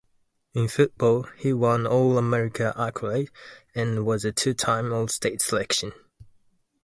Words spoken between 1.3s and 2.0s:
he won